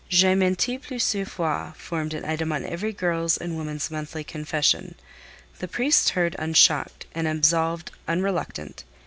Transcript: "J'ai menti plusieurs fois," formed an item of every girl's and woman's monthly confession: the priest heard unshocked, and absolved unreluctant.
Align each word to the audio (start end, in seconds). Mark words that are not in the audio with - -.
"J'ai 0.09 0.33
menti 0.33 0.79
plusieurs 0.79 1.27
fois," 1.29 1.73
formed 1.77 2.15
an 2.15 2.25
item 2.25 2.51
of 2.51 2.63
every 2.63 2.91
girl's 2.91 3.37
and 3.37 3.55
woman's 3.55 3.91
monthly 3.91 4.23
confession: 4.23 4.95
the 5.59 5.67
priest 5.67 6.09
heard 6.17 6.35
unshocked, 6.39 7.05
and 7.13 7.27
absolved 7.27 7.91
unreluctant. 8.07 8.83